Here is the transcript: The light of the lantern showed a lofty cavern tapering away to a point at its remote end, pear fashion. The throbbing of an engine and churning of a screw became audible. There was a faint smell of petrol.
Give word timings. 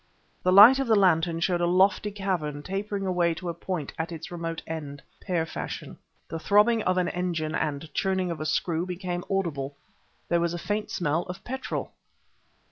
The 0.41 0.51
light 0.51 0.79
of 0.79 0.87
the 0.87 0.95
lantern 0.95 1.41
showed 1.41 1.61
a 1.61 1.67
lofty 1.67 2.09
cavern 2.09 2.63
tapering 2.63 3.05
away 3.05 3.35
to 3.35 3.49
a 3.49 3.53
point 3.53 3.93
at 3.99 4.11
its 4.11 4.31
remote 4.31 4.63
end, 4.65 5.03
pear 5.21 5.45
fashion. 5.45 5.95
The 6.27 6.39
throbbing 6.39 6.81
of 6.81 6.97
an 6.97 7.09
engine 7.09 7.53
and 7.53 7.87
churning 7.93 8.31
of 8.31 8.41
a 8.41 8.45
screw 8.47 8.87
became 8.87 9.23
audible. 9.29 9.77
There 10.27 10.41
was 10.41 10.55
a 10.55 10.57
faint 10.57 10.89
smell 10.89 11.21
of 11.27 11.43
petrol. 11.43 11.91